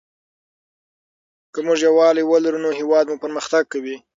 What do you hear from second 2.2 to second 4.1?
ولرو نو هېواد مو پرمختګ کوي.